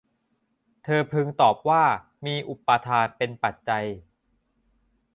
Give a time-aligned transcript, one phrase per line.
[0.83, 1.83] เธอพึงตอบว่า
[2.25, 3.85] มีอุปาทานเป็นปัจจัย